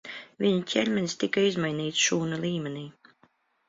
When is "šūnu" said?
2.09-2.43